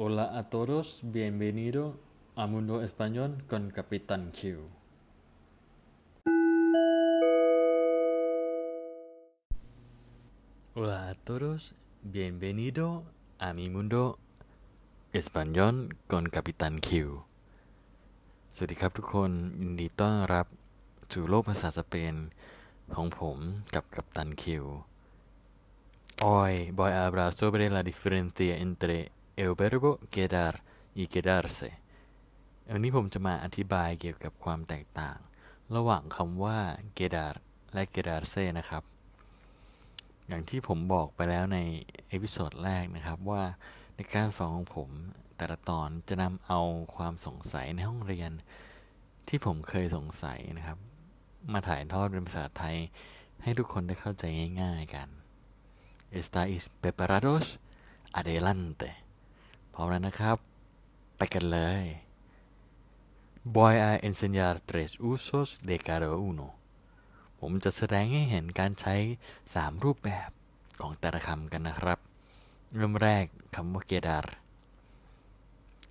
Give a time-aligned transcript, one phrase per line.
[0.00, 1.98] Hola a todos, bienvenido
[2.34, 4.68] a Mundo Español con Capitán Q.
[10.74, 13.04] Hola a todos, bienvenido
[13.38, 14.18] a mi Mundo
[15.12, 16.90] Español con Capitán Q
[18.54, 20.46] สวัสดีครับทุกคนยินดีต้อนรับ
[21.12, 22.14] สู่โลกภาษาสเปน
[22.96, 23.38] ของผม
[23.74, 24.64] กับกัปตันคิว
[26.24, 28.96] Hoy voy a hablar sobre la diferencia entre
[29.35, 30.53] el verbo quedar
[31.01, 31.69] y quedarse
[32.73, 35.17] วันนี้ผมจะมาอธิบายเกี่ยวกับความแตกต่าง
[35.75, 36.59] ระหว่างคำว่า
[36.97, 37.33] quedar
[37.73, 38.83] และ quedarse นะครับ
[40.27, 41.59] อย่างที่ผมบอกไปแล้วใน
[42.09, 43.43] episode แรกนะครับว่า
[43.95, 44.89] ในการสอนของผม
[45.37, 46.59] แต่ละตอนจะนำเอา
[46.95, 48.31] ความสงสัยในห้องเรียน
[49.27, 50.77] ที่ผมเคยสงสัยนะครับ
[51.53, 52.77] มาถ่ายทอดเป็นภาษาไทย
[53.43, 54.23] ให้ทุกคนได้เข้าใจ
[54.61, 55.09] ง่ายๆกัน
[56.11, 57.59] ¿Estáis preparados?
[58.11, 59.00] Adelante
[59.73, 60.37] พร้อมแล้วนะครับ
[61.17, 61.83] ไปกันเลย
[63.55, 66.47] Voy a enseñar tres usos de cada uno
[67.39, 68.95] ผมจะแสดงให้เห็นการใช้
[69.43, 70.29] 3 รูปแบบ
[70.81, 71.99] ของแต่ละคำกันนะครับ
[72.75, 74.25] เริ่มแรกคำว่า quedar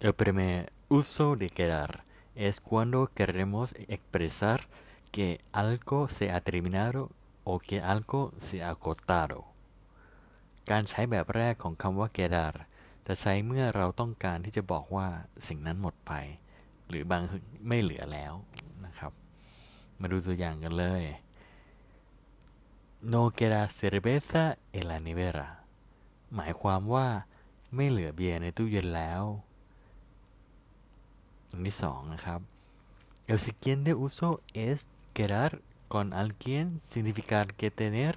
[0.04, 0.56] El primer
[0.98, 1.90] uso de quedar
[2.46, 4.58] es cuando queremos expresar
[5.14, 5.26] que
[5.62, 7.00] algo se ha terminado
[7.50, 9.40] o que algo se ha cortado
[10.70, 12.54] การใช้แบบแรกของคำว่า quedar
[13.12, 15.08] จะใช้เมื่อเราต้องการที่จะบอกว่า
[15.48, 16.12] สิ่งนั้นหมดไป
[16.88, 17.22] หรือบาง
[17.68, 18.32] ไม่เหลือแล้ว
[18.86, 19.12] นะครับ
[20.00, 21.02] มาดูตัวอย่างกันเลย
[23.12, 24.44] No queda cerveza
[24.78, 25.48] en la nevera
[26.34, 27.06] หมายความว่า
[27.74, 29.22] ไม่เหลือเบียร์ในตู้เย็นแล้ว
[31.50, 32.40] อันที่สองนะครับ
[33.30, 34.30] El siguiente uso
[34.66, 34.78] es
[35.16, 35.50] quedar
[35.92, 38.12] con alguien significar que tener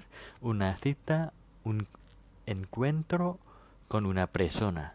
[0.50, 1.18] una cita
[1.68, 1.76] un
[2.54, 3.26] encuentro
[3.92, 4.86] con una persona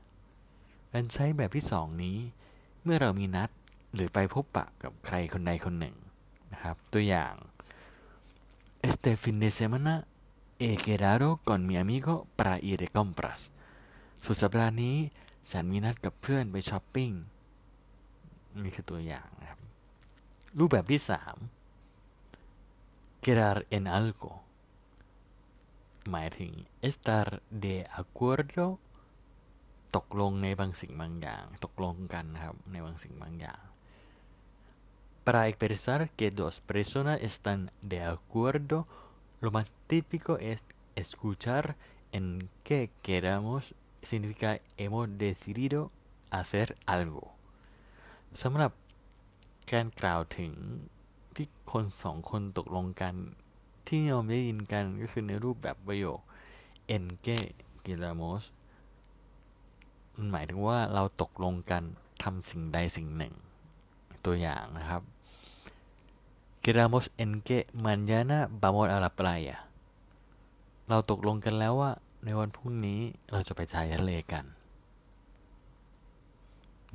[0.94, 2.18] การใช้แบบที่สองนี้
[2.84, 3.50] เมื่อเรามีนัด
[3.94, 5.96] หรือไปพบปะกับใครคนใดคนหนึ่ง
[6.52, 7.34] นะครับ ตัวอย่าง
[8.90, 9.94] Este fin de semana
[10.62, 13.42] he quedado con mi amigo para ir de compras
[14.26, 14.96] สุดสัปดาห์นี้
[15.52, 17.12] ฉันมีนัดกับเพื่อนไปช้อปปิ้ง
[18.62, 19.60] นี่คือตัวอย่างนะครับ
[20.58, 21.36] รูปแบบที่สาม
[23.24, 24.34] quedar en algo
[26.10, 26.52] หมายถึง
[26.90, 27.28] estar
[27.64, 28.68] de acuerdo
[30.00, 33.62] ตกลงในบางสิ่งบางอย่าง ตกลงกันนะครับ ในบางสิ่งบางอย่าง
[35.26, 37.60] Para expresar que dos personas están
[37.92, 38.78] de acuerdo,
[39.42, 40.60] lo más típico es
[40.96, 41.64] escuchar
[42.12, 45.80] en que queramos significa hemos decidido
[46.32, 47.26] hacer algo
[48.42, 48.72] สำหรับ
[49.72, 50.52] การกล่าวถึง
[51.36, 53.16] ที่คนสองคนตกลงกัน
[53.88, 56.20] ที่เราได้ยินกันก็คือในรูปแบบประโยค
[56.96, 57.38] en que
[57.86, 58.42] queramos
[60.20, 61.84] มันหมายถึงว่าเราตกลงกัน
[62.24, 63.34] ทำสิ่งใดสิ่งหนึ่ง
[64.26, 65.04] ตัวอย่างนะครับ
[66.64, 69.58] Quedamos en que mañana vamos a la playa
[70.90, 71.92] เราตกลงกันแล้วว่า
[72.26, 73.00] ในวันพรุ่งนี้
[73.32, 74.46] เราจะไปชายทะเลกัน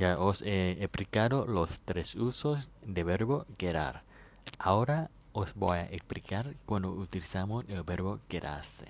[0.03, 4.03] Ya os he explicado los tres usos de verbo quedar.
[4.59, 8.89] Ahora os voy a explicar cuando utilizamos el verbo quedarse.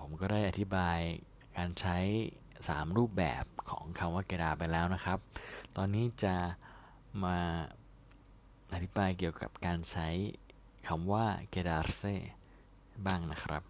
[0.00, 0.98] ผมก็ได้อธิบาย
[1.56, 1.98] การใช้
[2.66, 5.18] 3 รูปแบบของคำว่าเกดาไปแล้วนะครับ
[5.76, 6.34] ตอนนี้จะ
[7.24, 7.36] มา
[8.72, 10.08] อธิบายเกี่ยวกับการใช้
[10.88, 12.02] คำว่าเกดาเซ
[13.06, 13.62] บ้างนะครับ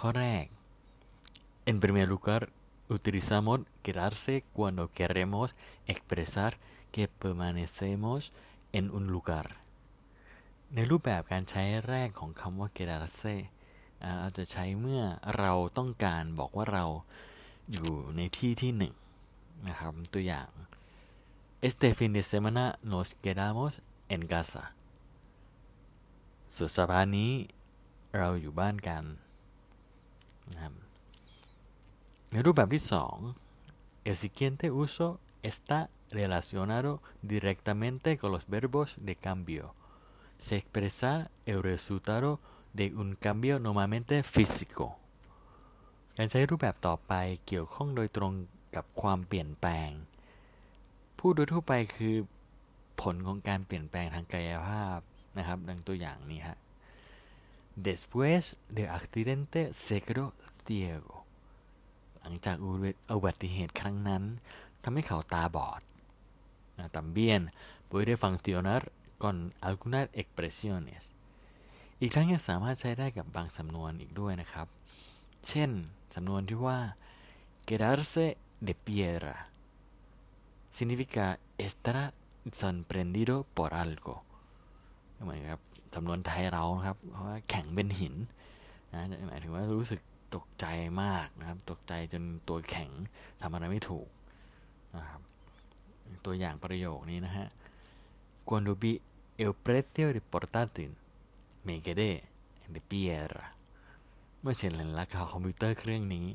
[0.00, 0.44] ข้อแรก
[1.70, 2.42] en primer lugar
[2.94, 5.48] utilizamos quedarse cuando queremos
[5.92, 6.52] expresar
[6.92, 8.20] que permanecemos
[8.78, 9.46] en un lugar
[10.74, 13.36] ในรูปแบบการใช้แรกของคำว่า quedarse
[14.05, 15.03] อาจจะใช้เมื่อ
[15.37, 16.85] เราต้องการบอกว่าเรา
[17.71, 18.93] อยู่ในที่ที่หนึ่ง
[19.67, 20.49] นะครับ ตัวอย่าง
[21.67, 23.71] Este fin de semana nos quedamos
[24.15, 24.63] en casa
[26.55, 27.31] สุดสัปดาห์นี้
[28.17, 29.03] เราอยู่บ้านกัน
[30.51, 30.73] นะครับ
[32.31, 33.17] ในรูปแบบที่สอง
[34.09, 35.07] el siguiente uso
[35.51, 35.79] está
[36.19, 36.91] relacionado
[37.33, 39.63] directamente con los verbos de cambio
[40.45, 41.11] se expresa
[41.51, 42.29] el resultado
[42.78, 44.86] de un cambio normalmente físico
[46.16, 47.12] การใช้รูปแบบต่อไป
[47.46, 48.32] เกี่ยวข้องโดยตรง
[48.76, 49.90] กับความเปลี่ยนแปลง
[51.18, 52.14] พูดโดยทั่วไปคือ
[53.00, 54.98] ผลของการเปลี่ยนแปลงทางกายภาพ
[55.38, 56.58] นะครับ ดังตัวอย่างนี้ฮะ
[57.88, 58.42] después
[58.76, 60.26] del accidente se quedó
[60.64, 61.16] ciego
[62.20, 62.56] หลังจาก
[63.14, 64.22] อุบัติเหตุครั้งนั้น
[64.82, 65.82] ทำให้เขาตาบอด
[66.96, 67.40] también
[67.90, 68.80] puede funcionar
[69.22, 69.36] con
[69.68, 71.02] algunas expresiones
[72.00, 74.68] อีกทั้งยังสามารถใช้ได้กับบางสำนวนอีกด้วยนะครับ
[75.48, 75.70] เช่น
[76.14, 76.78] สำนวนที่ว่า
[77.66, 78.26] quedarse
[78.66, 79.36] de piedra
[80.76, 81.26] significa
[81.66, 81.98] estar
[82.60, 84.16] sorprendido por algo
[85.24, 85.60] เหมือนกับ
[85.94, 88.14] สำนวนไทยเราครับเพราะว่าแข็งเป็นหิน
[88.92, 90.00] นะหมายถึงว่ารู้สึก
[90.34, 90.66] ตกใจ
[91.02, 92.90] มากนะครับ ตกใจจนตัวแข็ง
[93.42, 94.08] ทำอะไรไม่ถูก
[94.96, 95.20] นะครับ
[96.24, 97.46] ตัวอย่างประโยคนี้นะฮะ
[98.48, 98.92] cuando vi
[99.42, 100.90] el precio de portátil
[101.70, 102.10] me quedé
[102.74, 103.44] de piedra
[104.40, 106.26] เมื่อฉันเห็นราคาคอมพิวเตอร์เครื่องนี้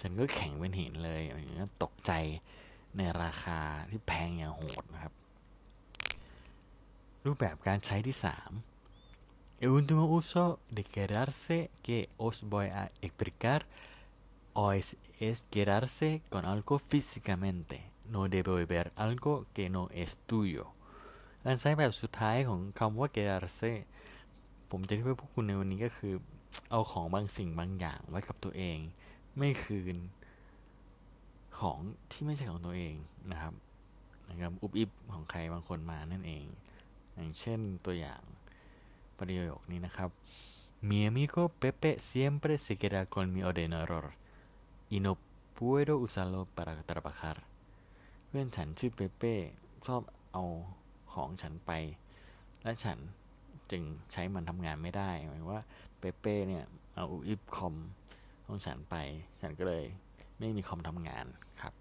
[0.00, 2.12] ฉันก็แข็งเป็นหินเลยอย่างนี้ตกใจ
[2.96, 3.58] ในราคา
[3.90, 5.14] ที่แพงอย่างโหดนะครับ
[7.24, 10.44] รูปแบบการใช้ที่3 El último uso
[10.76, 11.56] de quedarse
[11.86, 13.60] que os voy a explicar
[14.62, 14.88] o es,
[15.28, 17.76] es quedarse con algo físicamente
[18.12, 20.64] no devolver algo que no es tuyo
[21.44, 23.72] การใช้แบบสุดท้ายของคำว่า quedarse
[24.70, 26.14] ผมจะที่เพื่อพวกคุณในวันนี้ก็คือ
[26.70, 28.78] เอาของบางสิ่งบางอย่างไว้กับตัวเอง
[29.36, 29.96] ไม่คืน
[31.58, 31.78] ของ
[32.10, 32.94] ที่ไม่ใช่ของตัวเอง
[33.30, 33.54] นะครับ
[34.28, 36.44] นะครับอุบอิบของใครบางคนมานั่นเอง
[37.14, 38.22] อย่างเช่นตัวอย่าง
[39.18, 40.10] ประโยคนี้นะครับ
[40.88, 44.12] Mi amigo Pepe siempre se queda con mi ordenador
[44.94, 45.16] y no
[45.56, 47.36] puedo usarlo para trabajar
[48.26, 49.34] เพื่อนฉันชื่อเปเป้
[49.86, 50.02] ชอบ
[50.32, 50.44] เอา
[51.12, 51.70] ของฉันไป
[52.62, 52.98] และฉัน
[53.71, 55.61] จึงใช้มันทำงานไม่ได้หมายว่า
[55.99, 56.65] เปเป้เนี่ย
[56.95, 57.75] เอาอุอิบคอม
[58.45, 58.95] ของฉันไป
[59.41, 59.85] ฉันก็เลย
[60.39, 61.25] ไม่มีคอมทำงาน
[61.61, 61.73] ครับ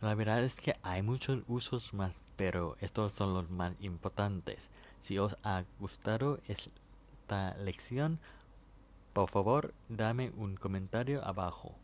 [0.00, 4.70] La verdad es que hay muchos usos más, pero estos son los más importantes.
[5.00, 8.20] Si os ha gustado esta lección,
[9.12, 11.74] por favor, dame un comentario abajo.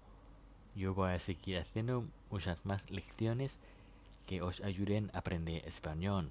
[0.77, 3.59] Yo voy a seguir haciendo muchas más lecciones
[4.27, 6.31] que os ayuden a aprender español.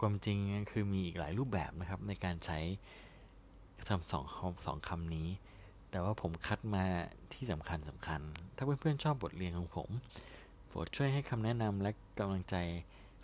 [0.00, 0.38] ความจริง
[0.72, 2.58] คือมีอีกหลายรูปแบบนะครับ ในการใช้
[3.88, 4.24] คำสอง
[4.66, 5.28] สองคำนี้
[5.90, 6.84] แต่ว่าผมคัดมา
[7.32, 8.20] ที่สำคัญสำคัญ
[8.56, 9.88] ถ้าเพื่อนๆชอบบทเรียนของผม
[10.66, 12.56] โปรดช่วยให้คำแนะนำและกำลังใจ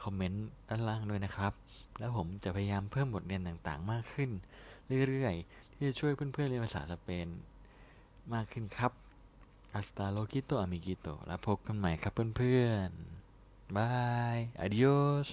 [0.03, 1.53] คอมเมนต์ด้านล่างด้วยนะครับ
[1.99, 4.31] แล้วผมจะพยายามเพิ่มบทเรียนต่างๆ มากขึ้น
[5.09, 7.29] เรื่อยๆ ที่จะช่วยเพื่อนๆเรียนภาษาสเปน
[8.35, 8.93] มากขึ้นครับ
[9.75, 13.93] hasta luego amiguito แล้วพบกันใหม่ครับเพื่อนๆบา
[14.35, 15.29] ย adios